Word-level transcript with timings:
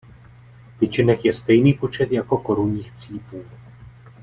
Tyčinek 0.79 1.25
je 1.25 1.33
stejný 1.33 1.73
počet 1.73 2.11
jako 2.11 2.37
korunních 2.37 2.91
cípů. 2.91 3.45